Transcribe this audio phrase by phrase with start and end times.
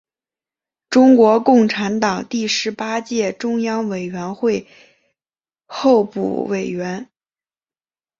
[0.89, 4.67] 中国共产党第十八届中央委员会
[5.67, 7.07] 候补委员。